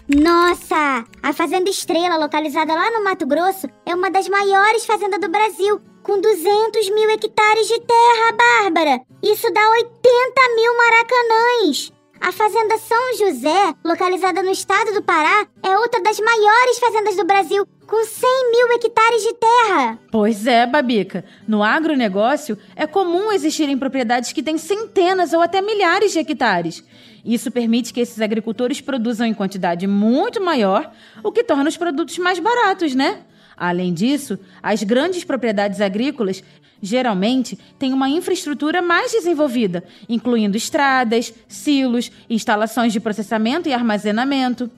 Nossa! 0.08 1.04
A 1.22 1.34
Fazenda 1.34 1.70
Estrela, 1.70 2.16
localizada 2.16 2.74
lá 2.74 2.90
no 2.92 3.04
Mato 3.04 3.28
Grosso, 3.28 3.68
é 3.86 3.94
uma 3.94 4.10
das 4.10 4.30
maiores 4.30 4.86
fazendas 4.86 5.20
do 5.20 5.28
Brasil, 5.28 5.82
com 6.02 6.22
200 6.22 6.90
mil 6.92 7.10
hectares 7.10 7.68
de 7.68 7.78
terra, 7.82 8.38
Bárbara! 8.38 9.02
Isso 9.22 9.52
dá 9.52 9.70
80 9.70 10.56
mil 10.56 10.78
maracanãs! 10.78 11.92
A 12.22 12.32
Fazenda 12.32 12.78
São 12.78 13.18
José, 13.18 13.76
localizada 13.84 14.42
no 14.42 14.52
estado 14.52 14.94
do 14.94 15.04
Pará, 15.04 15.46
é 15.62 15.78
outra 15.78 16.02
das 16.02 16.18
maiores 16.22 16.80
fazendas 16.80 17.18
do 17.18 17.26
Brasil, 17.26 17.68
Com 17.88 18.04
100 18.04 18.52
mil 18.52 18.68
hectares 18.74 19.24
de 19.24 19.34
terra! 19.36 19.98
Pois 20.12 20.46
é, 20.46 20.66
Babica. 20.66 21.24
No 21.48 21.64
agronegócio, 21.64 22.58
é 22.76 22.86
comum 22.86 23.32
existirem 23.32 23.78
propriedades 23.78 24.34
que 24.34 24.44
têm 24.44 24.58
centenas 24.58 25.32
ou 25.32 25.40
até 25.40 25.62
milhares 25.62 26.12
de 26.12 26.20
hectares. 26.20 26.84
Isso 27.24 27.50
permite 27.50 27.94
que 27.94 28.02
esses 28.02 28.20
agricultores 28.20 28.82
produzam 28.82 29.26
em 29.26 29.34
quantidade 29.34 29.88
muito 29.88 30.44
maior, 30.44 30.92
o 31.24 31.32
que 31.32 31.46
torna 31.46 31.70
os 31.70 31.78
produtos 31.78 32.18
mais 32.18 32.40
baratos, 32.40 32.94
né? 32.94 33.22
Além 33.56 33.94
disso, 33.94 34.38
as 34.62 34.84
grandes 34.84 35.24
propriedades 35.24 35.80
agrícolas 35.80 36.44
geralmente 36.82 37.58
têm 37.80 37.94
uma 37.94 38.10
infraestrutura 38.10 38.82
mais 38.82 39.14
desenvolvida, 39.14 39.82
incluindo 40.10 40.58
estradas, 40.58 41.34
silos, 41.48 42.12
instalações 42.30 42.92
de 42.92 43.00
processamento 43.00 43.70
e 43.70 43.74
armazenamento. 43.74 44.70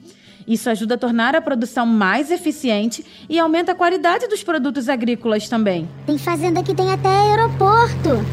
Isso 0.49 0.67
ajuda 0.67 0.95
a 0.95 0.97
tornar 0.97 1.35
a 1.35 1.41
produção 1.41 1.85
mais 1.85 2.31
eficiente 2.31 3.05
e 3.29 3.37
aumenta 3.37 3.73
a 3.73 3.75
qualidade 3.75 4.27
dos 4.27 4.41
produtos 4.41 4.89
agrícolas 4.89 5.47
também. 5.47 5.87
Tem 6.07 6.17
fazenda 6.17 6.63
que 6.63 6.73
tem 6.73 6.91
até 6.91 7.07
aeroporto. 7.07 8.25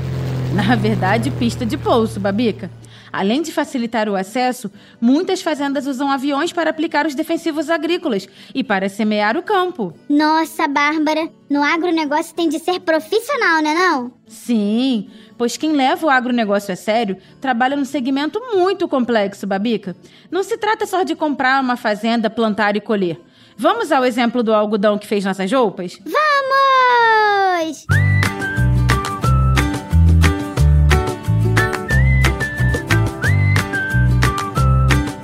Na 0.54 0.74
verdade, 0.74 1.30
pista 1.32 1.66
de 1.66 1.76
pouso, 1.76 2.18
Babica. 2.18 2.70
Além 3.12 3.42
de 3.42 3.52
facilitar 3.52 4.08
o 4.08 4.16
acesso, 4.16 4.70
muitas 5.00 5.42
fazendas 5.42 5.86
usam 5.86 6.10
aviões 6.10 6.52
para 6.52 6.70
aplicar 6.70 7.06
os 7.06 7.14
defensivos 7.14 7.68
agrícolas 7.68 8.26
e 8.54 8.64
para 8.64 8.88
semear 8.88 9.36
o 9.36 9.42
campo. 9.42 9.92
Nossa, 10.08 10.66
Bárbara, 10.66 11.28
no 11.50 11.62
agronegócio 11.62 12.34
tem 12.34 12.48
de 12.48 12.58
ser 12.58 12.80
profissional, 12.80 13.62
né 13.62 13.74
não? 13.74 14.12
Sim, 14.26 15.08
pois 15.36 15.56
quem 15.56 15.72
leva 15.72 16.06
o 16.06 16.10
agronegócio 16.10 16.72
a 16.72 16.76
sério 16.76 17.16
trabalha 17.40 17.76
num 17.76 17.84
segmento 17.84 18.40
muito 18.54 18.88
complexo, 18.88 19.46
Babica. 19.46 19.96
Não 20.30 20.42
se 20.42 20.56
trata 20.56 20.86
só 20.86 21.02
de 21.02 21.14
comprar 21.14 21.62
uma 21.62 21.76
fazenda, 21.76 22.30
plantar 22.30 22.76
e 22.76 22.80
colher. 22.80 23.20
Vamos 23.56 23.90
ao 23.90 24.04
exemplo 24.04 24.42
do 24.42 24.52
algodão 24.52 24.98
que 24.98 25.06
fez 25.06 25.24
nossas 25.24 25.50
roupas? 25.50 25.98
Vamos! 26.04 27.86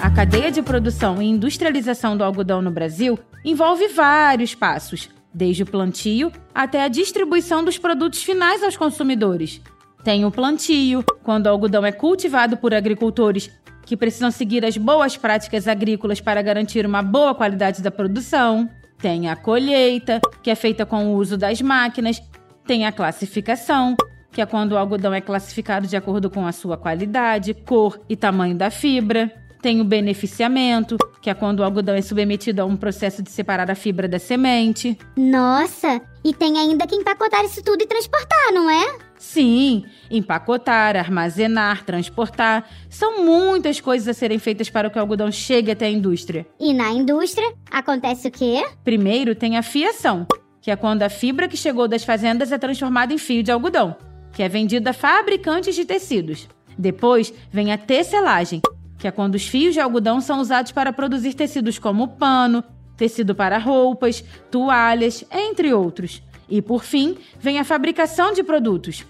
A 0.00 0.10
cadeia 0.10 0.50
de 0.50 0.62
produção 0.62 1.20
e 1.22 1.26
industrialização 1.26 2.16
do 2.16 2.24
algodão 2.24 2.62
no 2.62 2.70
Brasil 2.70 3.18
envolve 3.44 3.88
vários 3.88 4.54
passos, 4.54 5.08
desde 5.32 5.62
o 5.62 5.66
plantio 5.66 6.32
até 6.54 6.82
a 6.82 6.88
distribuição 6.88 7.64
dos 7.64 7.78
produtos 7.78 8.22
finais 8.22 8.62
aos 8.62 8.76
consumidores. 8.76 9.60
Tem 10.04 10.24
o 10.24 10.30
plantio, 10.30 11.04
quando 11.22 11.46
o 11.46 11.48
algodão 11.48 11.86
é 11.86 11.92
cultivado 11.92 12.56
por 12.56 12.74
agricultores 12.74 13.50
que 13.84 13.96
precisam 13.96 14.30
seguir 14.30 14.64
as 14.64 14.76
boas 14.76 15.16
práticas 15.16 15.68
agrícolas 15.68 16.20
para 16.20 16.42
garantir 16.42 16.84
uma 16.86 17.02
boa 17.02 17.34
qualidade 17.34 17.82
da 17.82 17.90
produção. 17.90 18.68
Tem 18.98 19.28
a 19.28 19.36
colheita, 19.36 20.20
que 20.42 20.50
é 20.50 20.54
feita 20.54 20.86
com 20.86 21.06
o 21.06 21.16
uso 21.16 21.36
das 21.36 21.60
máquinas. 21.60 22.22
Tem 22.66 22.86
a 22.86 22.92
classificação, 22.92 23.96
que 24.30 24.40
é 24.40 24.46
quando 24.46 24.72
o 24.72 24.78
algodão 24.78 25.12
é 25.12 25.20
classificado 25.20 25.86
de 25.86 25.96
acordo 25.96 26.30
com 26.30 26.46
a 26.46 26.52
sua 26.52 26.76
qualidade, 26.76 27.54
cor 27.54 28.00
e 28.08 28.16
tamanho 28.16 28.56
da 28.56 28.70
fibra. 28.70 29.30
Tem 29.62 29.80
o 29.80 29.84
beneficiamento, 29.84 30.98
que 31.20 31.30
é 31.30 31.34
quando 31.34 31.60
o 31.60 31.62
algodão 31.62 31.94
é 31.94 32.02
submetido 32.02 32.60
a 32.60 32.64
um 32.64 32.76
processo 32.76 33.22
de 33.22 33.30
separar 33.30 33.70
a 33.70 33.76
fibra 33.76 34.08
da 34.08 34.18
semente. 34.18 34.98
Nossa, 35.16 36.00
e 36.24 36.34
tem 36.34 36.58
ainda 36.58 36.84
que 36.84 36.96
empacotar 36.96 37.44
isso 37.44 37.62
tudo 37.62 37.80
e 37.80 37.86
transportar, 37.86 38.52
não 38.52 38.68
é? 38.68 38.98
Sim, 39.16 39.84
empacotar, 40.10 40.96
armazenar, 40.96 41.84
transportar, 41.84 42.68
são 42.90 43.24
muitas 43.24 43.80
coisas 43.80 44.08
a 44.08 44.12
serem 44.12 44.40
feitas 44.40 44.68
para 44.68 44.90
que 44.90 44.98
o 44.98 45.00
algodão 45.00 45.30
chegue 45.30 45.70
até 45.70 45.86
a 45.86 45.90
indústria. 45.90 46.44
E 46.58 46.74
na 46.74 46.90
indústria, 46.90 47.54
acontece 47.70 48.26
o 48.26 48.32
quê? 48.32 48.64
Primeiro 48.82 49.36
tem 49.36 49.56
a 49.56 49.62
fiação, 49.62 50.26
que 50.60 50.72
é 50.72 50.76
quando 50.76 51.04
a 51.04 51.08
fibra 51.08 51.46
que 51.46 51.56
chegou 51.56 51.86
das 51.86 52.02
fazendas 52.02 52.50
é 52.50 52.58
transformada 52.58 53.14
em 53.14 53.18
fio 53.18 53.44
de 53.44 53.52
algodão, 53.52 53.96
que 54.32 54.42
é 54.42 54.48
vendida 54.48 54.90
a 54.90 54.92
fabricantes 54.92 55.76
de 55.76 55.84
tecidos. 55.84 56.48
Depois 56.76 57.32
vem 57.52 57.70
a 57.70 57.78
tecelagem, 57.78 58.60
que 59.02 59.08
é 59.08 59.10
quando 59.10 59.34
os 59.34 59.48
fios 59.48 59.74
de 59.74 59.80
algodão 59.80 60.20
são 60.20 60.40
usados 60.40 60.70
para 60.70 60.92
produzir 60.92 61.34
tecidos 61.34 61.76
como 61.76 62.06
pano, 62.06 62.62
tecido 62.96 63.34
para 63.34 63.58
roupas, 63.58 64.22
toalhas, 64.48 65.24
entre 65.28 65.74
outros. 65.74 66.22
E 66.48 66.62
por 66.62 66.84
fim, 66.84 67.18
vem 67.36 67.58
a 67.58 67.64
fabricação 67.64 68.32
de 68.32 68.44
produtos. 68.44 69.04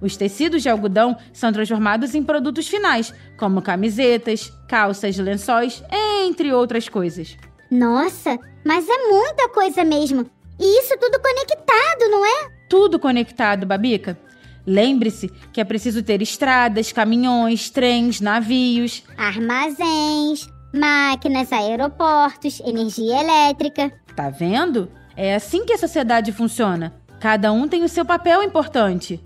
Os 0.00 0.16
tecidos 0.16 0.62
de 0.62 0.70
algodão 0.70 1.14
são 1.30 1.52
transformados 1.52 2.14
em 2.14 2.22
produtos 2.22 2.66
finais, 2.68 3.12
como 3.36 3.60
camisetas, 3.60 4.50
calças, 4.66 5.18
lençóis, 5.18 5.84
entre 6.24 6.50
outras 6.50 6.88
coisas. 6.88 7.36
Nossa, 7.70 8.38
mas 8.64 8.88
é 8.88 9.08
muita 9.10 9.50
coisa 9.50 9.84
mesmo. 9.84 10.24
E 10.58 10.80
isso 10.80 10.96
tudo 10.98 11.20
conectado, 11.20 12.10
não 12.10 12.24
é? 12.24 12.50
Tudo 12.70 12.98
conectado, 12.98 13.66
Babica. 13.66 14.18
Lembre-se 14.66 15.30
que 15.52 15.60
é 15.60 15.64
preciso 15.64 16.02
ter 16.02 16.22
estradas, 16.22 16.92
caminhões, 16.92 17.70
trens, 17.70 18.20
navios. 18.20 19.02
Armazéns, 19.16 20.48
máquinas, 20.72 21.52
aeroportos, 21.52 22.60
energia 22.60 23.20
elétrica. 23.20 23.92
Tá 24.16 24.30
vendo? 24.30 24.90
É 25.16 25.34
assim 25.34 25.64
que 25.64 25.72
a 25.72 25.78
sociedade 25.78 26.32
funciona. 26.32 26.94
Cada 27.20 27.52
um 27.52 27.68
tem 27.68 27.84
o 27.84 27.88
seu 27.88 28.04
papel 28.04 28.42
importante. 28.42 29.22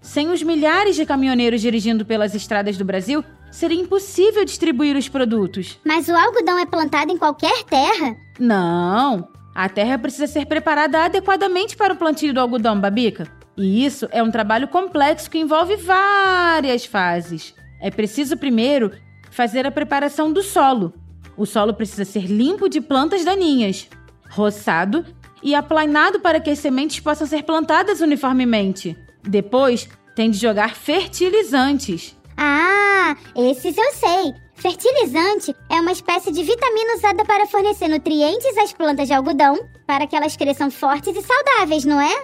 Sem 0.00 0.30
os 0.30 0.42
milhares 0.42 0.96
de 0.96 1.04
caminhoneiros 1.04 1.60
dirigindo 1.60 2.04
pelas 2.04 2.34
estradas 2.34 2.76
do 2.76 2.84
Brasil, 2.84 3.24
seria 3.50 3.80
impossível 3.80 4.44
distribuir 4.44 4.96
os 4.96 5.08
produtos. 5.08 5.78
Mas 5.84 6.08
o 6.08 6.14
algodão 6.14 6.58
é 6.58 6.66
plantado 6.66 7.12
em 7.12 7.18
qualquer 7.18 7.64
terra? 7.64 8.16
Não! 8.38 9.28
A 9.54 9.68
terra 9.68 9.98
precisa 9.98 10.26
ser 10.26 10.46
preparada 10.46 11.04
adequadamente 11.04 11.76
para 11.76 11.92
o 11.92 11.96
plantio 11.96 12.32
do 12.32 12.40
algodão, 12.40 12.80
Babica. 12.80 13.39
E 13.60 13.84
isso 13.84 14.08
é 14.10 14.22
um 14.22 14.30
trabalho 14.30 14.66
complexo 14.68 15.30
que 15.30 15.38
envolve 15.38 15.76
várias 15.76 16.86
fases. 16.86 17.54
É 17.78 17.90
preciso 17.90 18.38
primeiro 18.38 18.90
fazer 19.30 19.66
a 19.66 19.70
preparação 19.70 20.32
do 20.32 20.42
solo. 20.42 20.94
O 21.36 21.44
solo 21.44 21.74
precisa 21.74 22.06
ser 22.06 22.24
limpo 22.24 22.70
de 22.70 22.80
plantas 22.80 23.22
daninhas, 23.22 23.86
roçado 24.30 25.04
e 25.42 25.54
aplanado 25.54 26.20
para 26.20 26.40
que 26.40 26.48
as 26.48 26.58
sementes 26.58 27.00
possam 27.00 27.26
ser 27.26 27.42
plantadas 27.42 28.00
uniformemente. 28.00 28.96
Depois, 29.22 29.86
tem 30.16 30.30
de 30.30 30.38
jogar 30.38 30.74
fertilizantes. 30.74 32.16
Ah, 32.38 33.14
esses 33.36 33.76
eu 33.76 33.92
sei. 33.92 34.34
Fertilizante 34.60 35.56
é 35.70 35.80
uma 35.80 35.90
espécie 35.90 36.30
de 36.30 36.42
vitamina 36.42 36.94
usada 36.96 37.24
para 37.24 37.46
fornecer 37.46 37.88
nutrientes 37.88 38.58
às 38.58 38.74
plantas 38.74 39.08
de 39.08 39.14
algodão 39.14 39.58
para 39.86 40.06
que 40.06 40.14
elas 40.14 40.36
cresçam 40.36 40.70
fortes 40.70 41.16
e 41.16 41.22
saudáveis, 41.22 41.86
não 41.86 41.98
é? 41.98 42.14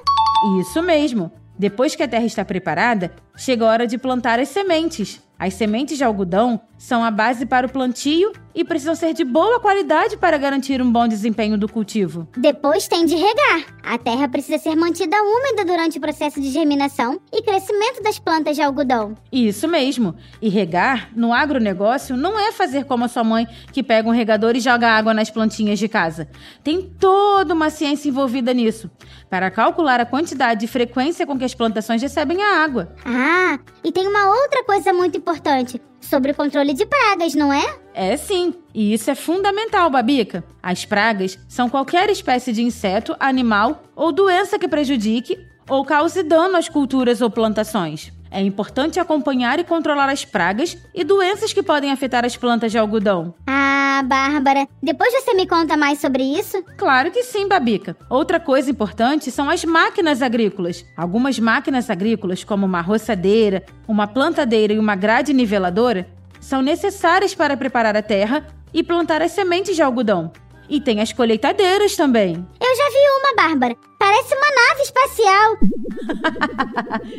Isso 0.61 0.83
mesmo. 0.83 1.33
Depois 1.59 1.97
que 1.97 2.03
a 2.03 2.09
terra 2.09 2.27
está 2.27 2.45
preparada, 2.45 3.11
chega 3.39 3.65
a 3.65 3.71
hora 3.71 3.87
de 3.87 3.97
plantar 3.97 4.39
as 4.39 4.51
sementes. 4.51 5.26
As 5.39 5.53
sementes 5.53 5.99
de 5.99 6.05
algodão 6.05 6.61
são 6.79 7.05
a 7.05 7.11
base 7.11 7.45
para 7.45 7.67
o 7.67 7.71
plantio 7.71 8.33
e 8.55 8.65
precisam 8.65 8.95
ser 8.95 9.13
de 9.13 9.23
boa 9.23 9.61
qualidade 9.61 10.17
para 10.17 10.39
garantir 10.39 10.81
um 10.81 10.91
bom 10.91 11.07
desempenho 11.07 11.59
do 11.59 11.69
cultivo. 11.69 12.27
Depois 12.37 12.89
tem 12.89 13.05
de 13.05 13.15
regar. 13.15 13.67
A 13.83 13.99
terra 13.99 14.29
precisa 14.29 14.59
ser 14.59 14.75
mantida 14.77 15.17
úmida 15.17 15.65
durante 15.65 15.99
o 15.99 16.01
processo 16.01 16.41
de 16.41 16.51
germinação 16.51 17.21
e 17.33 17.43
crescimento 17.43 18.03
das 18.03 18.19
plantas 18.19 18.57
de 18.57 18.63
algodão. 18.63 19.15
Isso 19.31 19.69
mesmo. 19.69 20.15
E 20.41 20.49
regar, 20.49 21.11
no 21.15 21.35
agronegócio, 21.35 22.17
não 22.17 22.39
é 22.39 22.51
fazer 22.51 22.85
como 22.85 23.05
a 23.05 23.09
sua 23.09 23.25
mãe 23.25 23.47
que 23.73 23.83
pega 23.83 24.09
um 24.09 24.13
regador 24.13 24.57
e 24.57 24.61
joga 24.61 24.89
água 24.89 25.13
nas 25.13 25.31
plantinhas 25.31 25.79
de 25.79 25.89
casa. 25.89 26.29
Tem 26.65 26.83
toda 26.99 27.53
uma 27.53 27.69
ciência 27.69 28.09
envolvida 28.09 28.55
nisso 28.55 28.91
para 29.29 29.51
calcular 29.51 30.01
a 30.01 30.07
quantidade 30.07 30.65
e 30.65 30.69
frequência 30.69 31.27
com 31.27 31.39
que 31.39 31.45
as 31.45 31.55
plantações 31.55 32.01
recebem 32.01 32.43
a 32.43 32.63
água. 32.63 32.95
Ah, 33.05 33.59
e 33.85 33.93
tem 33.93 34.09
uma 34.09 34.31
outra 34.31 34.65
coisa 34.65 34.93
muito 34.93 35.19
importante 35.19 35.26
sobre 36.01 36.33
o 36.33 36.35
controle 36.35 36.73
de 36.73 36.87
pragas, 36.87 37.35
não 37.35 37.53
é? 37.53 37.65
É 37.93 38.17
sim, 38.17 38.55
e 38.75 38.93
isso 38.93 39.11
é 39.11 39.15
fundamental, 39.15 39.91
Babica. 39.91 40.45
As 40.63 40.85
pragas 40.85 41.39
são 41.49 41.69
qualquer 41.69 42.09
espécie 42.11 42.53
de 42.53 42.63
inseto, 42.63 43.17
animal 43.19 43.85
ou 43.95 44.13
doença 44.13 44.59
que 44.59 44.69
prejudique 44.69 45.39
ou 45.69 45.85
cause 45.85 46.23
dano 46.23 46.57
às 46.57 46.69
culturas 46.69 47.21
ou 47.21 47.31
plantações. 47.31 48.13
É 48.37 48.43
importante 48.43 49.01
acompanhar 49.01 49.59
e 49.59 49.65
controlar 49.65 50.11
as 50.11 50.23
pragas 50.23 50.77
e 50.95 51.03
doenças 51.03 51.55
que 51.55 51.63
podem 51.63 51.91
afetar 51.91 52.23
as 52.23 52.37
plantas 52.37 52.71
de 52.71 52.77
algodão. 52.77 53.35
Ah, 53.47 54.03
Bárbara, 54.05 54.69
depois 54.83 55.11
você 55.11 55.33
me 55.33 55.47
conta 55.47 55.75
mais 55.75 56.01
sobre 56.01 56.23
isso? 56.23 56.63
Claro 56.77 57.11
que 57.11 57.23
sim, 57.23 57.49
Babica. 57.49 57.97
Outra 58.11 58.39
coisa 58.39 58.71
importante 58.71 59.31
são 59.31 59.49
as 59.49 59.65
máquinas 59.65 60.21
agrícolas. 60.21 60.85
Algumas 60.95 61.39
máquinas 61.39 61.89
agrícolas, 61.89 62.45
como 62.45 62.67
uma 62.67 62.83
roçadeira, 62.83 63.65
uma 63.89 64.07
plantadeira 64.07 64.75
e 64.75 64.79
uma 64.79 64.95
grade 64.95 65.33
niveladora, 65.33 66.07
são 66.39 66.61
necessárias 66.61 67.35
para 67.35 67.57
preparar 67.57 67.97
a 67.97 68.03
terra 68.03 68.47
e 68.71 68.83
plantar 68.83 69.23
as 69.23 69.33
sementes 69.33 69.75
de 69.75 69.81
algodão. 69.81 70.31
E 70.69 70.79
tem 70.79 71.01
as 71.01 71.11
colheitadeiras 71.11 71.97
também. 71.97 72.47
Eu 72.61 72.77
já 72.77 72.91
vi 72.91 72.99
uma, 73.19 73.35
Bárbara. 73.35 73.77
Parece 74.07 74.35
uma 74.37 74.47
nave 74.55 74.83
espacial. 74.83 75.57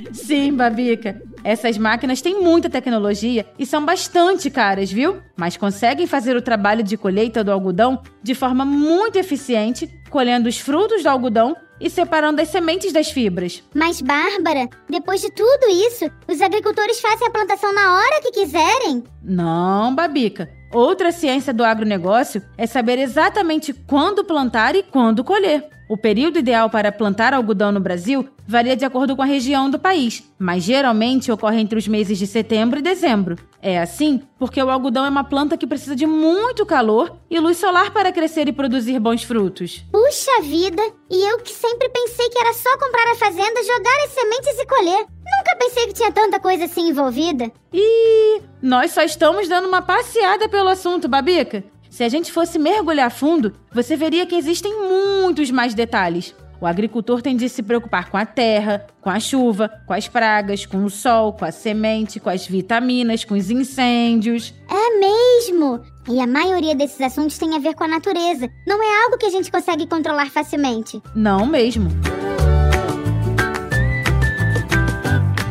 Sim, 0.13 0.53
Babica. 0.53 1.21
Essas 1.43 1.77
máquinas 1.77 2.21
têm 2.21 2.41
muita 2.41 2.69
tecnologia 2.69 3.45
e 3.59 3.65
são 3.65 3.83
bastante 3.83 4.49
caras, 4.49 4.89
viu? 4.89 5.17
Mas 5.35 5.57
conseguem 5.57 6.07
fazer 6.07 6.37
o 6.37 6.41
trabalho 6.41 6.81
de 6.81 6.95
colheita 6.95 7.43
do 7.43 7.51
algodão 7.51 8.01
de 8.23 8.33
forma 8.33 8.63
muito 8.63 9.17
eficiente, 9.17 9.89
colhendo 10.09 10.47
os 10.47 10.59
frutos 10.59 11.03
do 11.03 11.09
algodão 11.09 11.57
e 11.79 11.89
separando 11.89 12.41
as 12.41 12.49
sementes 12.49 12.91
das 12.91 13.09
fibras. 13.09 13.63
Mas, 13.73 14.01
Bárbara, 14.01 14.69
depois 14.89 15.21
de 15.21 15.31
tudo 15.31 15.67
isso, 15.87 16.09
os 16.27 16.41
agricultores 16.41 16.99
fazem 16.99 17.27
a 17.27 17.31
plantação 17.31 17.73
na 17.73 17.93
hora 17.95 18.21
que 18.21 18.31
quiserem? 18.31 19.03
Não, 19.23 19.93
Babica. 19.93 20.49
Outra 20.73 21.11
ciência 21.11 21.53
do 21.53 21.63
agronegócio 21.63 22.43
é 22.57 22.67
saber 22.67 22.99
exatamente 22.99 23.73
quando 23.73 24.23
plantar 24.23 24.75
e 24.75 24.83
quando 24.83 25.23
colher. 25.23 25.69
O 25.89 25.95
período 25.95 26.39
ideal 26.39 26.69
para 26.69 26.91
plantar 26.91 27.33
algodão 27.33 27.71
no 27.71 27.79
Brasil 27.79 28.27
varia 28.45 28.75
de 28.75 28.83
acordo 28.83 29.15
com 29.15 29.21
a 29.21 29.25
região 29.25 29.69
do 29.69 29.79
país, 29.79 30.23
mas 30.37 30.63
geralmente 30.63 31.31
ocorre 31.31 31.61
entre 31.61 31.79
os 31.79 31.87
meses 31.87 32.17
de 32.17 32.27
setembro 32.27 32.79
e 32.79 32.81
dezembro. 32.81 33.37
É 33.61 33.79
assim 33.79 34.21
porque 34.37 34.61
o 34.61 34.69
algodão 34.69 35.05
é 35.05 35.09
uma 35.09 35.23
planta 35.23 35.57
que 35.57 35.65
precisa 35.65 35.95
de 35.95 36.05
muito 36.05 36.65
calor 36.65 37.17
e 37.29 37.39
luz 37.39 37.57
solar 37.57 37.91
para 37.91 38.11
crescer 38.11 38.49
e 38.49 38.53
produzir 38.53 38.99
bons 38.99 39.23
frutos. 39.23 39.85
Puxa 39.91 40.41
vida! 40.41 40.81
E 41.09 41.23
eu 41.29 41.39
que 41.39 41.53
sempre 41.69 41.89
pensei 41.89 42.29
que 42.29 42.39
era 42.39 42.53
só 42.53 42.77
comprar 42.77 43.11
a 43.11 43.15
fazenda, 43.15 43.63
jogar 43.63 44.03
as 44.05 44.11
sementes 44.11 44.59
e 44.59 44.65
colher. 44.65 44.99
Nunca 44.99 45.55
pensei 45.59 45.87
que 45.87 45.93
tinha 45.93 46.11
tanta 46.11 46.39
coisa 46.39 46.65
assim 46.65 46.89
envolvida. 46.89 47.51
E 47.73 48.41
nós 48.61 48.91
só 48.91 49.03
estamos 49.03 49.49
dando 49.49 49.67
uma 49.67 49.81
passeada 49.81 50.47
pelo 50.47 50.69
assunto, 50.69 51.07
Babica. 51.07 51.63
Se 51.89 52.03
a 52.03 52.09
gente 52.09 52.31
fosse 52.31 52.57
mergulhar 52.57 53.11
fundo, 53.11 53.53
você 53.71 53.95
veria 53.95 54.25
que 54.25 54.35
existem 54.35 54.73
muitos 54.73 55.51
mais 55.51 55.73
detalhes. 55.73 56.33
O 56.59 56.65
agricultor 56.65 57.21
tem 57.21 57.35
de 57.35 57.47
se 57.49 57.61
preocupar 57.61 58.09
com 58.09 58.17
a 58.17 58.25
terra, 58.25 58.85
com 58.99 59.09
a 59.09 59.19
chuva, 59.19 59.69
com 59.85 59.93
as 59.93 60.07
pragas, 60.07 60.65
com 60.65 60.83
o 60.83 60.89
sol, 60.89 61.33
com 61.33 61.45
a 61.45 61.51
semente, 61.51 62.19
com 62.19 62.29
as 62.29 62.47
vitaminas, 62.47 63.23
com 63.23 63.35
os 63.35 63.51
incêndios. 63.51 64.53
É 64.69 64.99
mesmo! 64.99 65.81
E 66.09 66.19
a 66.19 66.25
maioria 66.25 66.73
desses 66.73 67.01
assuntos 67.01 67.37
tem 67.37 67.55
a 67.55 67.59
ver 67.59 67.75
com 67.75 67.83
a 67.83 67.87
natureza. 67.87 68.49
Não 68.65 68.81
é 68.81 69.03
algo 69.03 69.17
que 69.17 69.25
a 69.25 69.29
gente 69.29 69.51
consegue 69.51 69.85
controlar 69.85 70.29
facilmente. 70.31 71.01
Não 71.13 71.45
mesmo. 71.45 71.89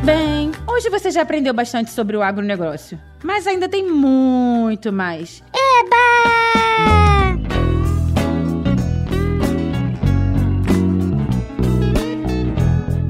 Bem, 0.03 0.53
hoje 0.69 0.89
você 0.89 1.11
já 1.11 1.23
aprendeu 1.23 1.53
bastante 1.53 1.91
sobre 1.91 2.17
o 2.17 2.23
agronegócio, 2.23 2.99
mas 3.23 3.47
ainda 3.47 3.69
tem 3.69 3.85
muito 3.87 4.93
mais. 4.93 5.43
Eba! 5.53 7.16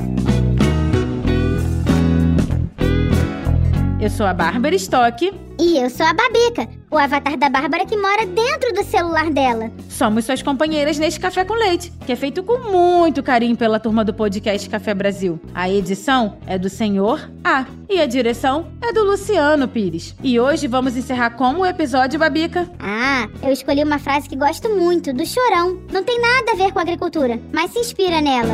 Eu 4.02 4.10
sou 4.10 4.26
a 4.26 4.34
Bárbara 4.34 4.76
Stock. 4.76 5.32
E 5.60 5.78
eu 5.78 5.90
sou 5.90 6.06
a 6.06 6.14
Babica, 6.14 6.68
o 6.94 6.98
avatar 7.00 7.36
da 7.36 7.50
Bárbara 7.50 7.88
que 7.88 7.98
mora 7.98 8.24
dentro 8.24 8.72
do 8.72 8.84
celular 8.84 9.32
dela. 9.32 9.72
Somos 9.90 10.26
suas 10.26 10.44
companheiras 10.44 11.00
neste 11.00 11.20
Café 11.20 11.44
com 11.44 11.56
Leite, 11.56 11.92
que 12.06 12.12
é 12.12 12.16
feito 12.16 12.44
com 12.44 12.60
muito 12.60 13.24
carinho 13.24 13.58
pela 13.58 13.80
turma 13.80 14.06
do 14.06 14.14
podcast 14.14 14.70
Café 14.70 14.94
Brasil. 14.94 15.40
A 15.56 15.68
edição 15.68 16.38
é 16.46 16.56
do 16.56 16.70
Senhor 16.70 17.32
A 17.44 17.66
e 17.90 18.00
a 18.00 18.06
direção 18.06 18.68
é 18.80 18.94
do 18.94 19.04
Luciano 19.04 19.68
Pires. 19.68 20.16
E 20.22 20.40
hoje 20.40 20.68
vamos 20.68 20.96
encerrar 20.96 21.32
como 21.32 21.62
o 21.62 21.66
episódio, 21.66 22.20
Babica? 22.20 22.70
Ah, 22.80 23.28
eu 23.42 23.52
escolhi 23.52 23.84
uma 23.84 23.98
frase 23.98 24.30
que 24.30 24.36
gosto 24.36 24.70
muito, 24.70 25.12
do 25.12 25.26
Chorão. 25.26 25.82
Não 25.92 26.04
tem 26.04 26.22
nada 26.22 26.52
a 26.52 26.56
ver 26.56 26.72
com 26.72 26.80
agricultura, 26.80 27.40
mas 27.52 27.72
se 27.72 27.80
inspira 27.80 28.22
nela. 28.22 28.54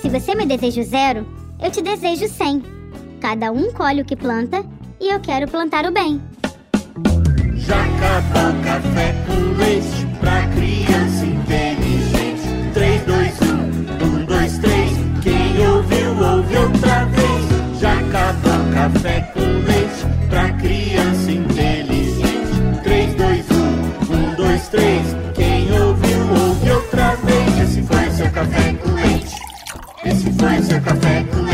Se 0.00 0.08
você 0.08 0.36
me 0.36 0.46
deseja 0.46 0.84
zero, 0.84 1.26
eu 1.60 1.68
te 1.68 1.82
desejo 1.82 2.28
cem. 2.28 2.62
Cada 3.20 3.50
um 3.50 3.72
colhe 3.72 4.02
o 4.02 4.04
que 4.04 4.14
planta 4.14 4.64
e 5.00 5.12
eu 5.12 5.20
quero 5.20 5.46
plantar 5.48 5.84
o 5.86 5.92
bem. 5.92 6.20
Já 7.54 7.82
acabou 7.82 8.62
café 8.64 9.14
com 9.26 9.56
leite 9.58 10.06
pra 10.20 10.46
criança 10.48 11.26
inteligente. 11.26 12.72
3, 12.74 13.02
2, 13.04 13.40
1, 13.40 14.22
1, 14.22 14.24
2, 14.24 14.58
3. 14.58 14.90
Quem 15.22 15.68
ouviu, 15.68 16.10
ouve 16.10 16.56
outra 16.56 17.04
vez. 17.06 17.80
Já 17.80 17.92
acabou 17.92 18.72
café 18.72 19.20
com 19.34 19.40
leite 19.40 20.06
pra 20.28 20.52
criança 20.52 21.30
inteligente. 21.30 22.82
3, 22.82 23.14
2, 23.14 23.46
1, 23.50 24.32
1, 24.32 24.34
2, 24.34 24.68
3. 24.68 25.16
Quem 25.34 25.80
ouviu, 25.80 26.20
ouve 26.46 26.70
outra 26.70 27.16
vez. 27.16 27.58
Esse 27.60 27.82
foi 27.82 28.10
seu 28.10 28.30
café 28.30 28.72
com 28.74 28.90
leite. 28.92 29.36
Esse 30.04 30.32
foi 30.32 30.62
seu 30.62 30.80
café 30.80 31.24
com 31.24 31.36
leite. 31.42 31.47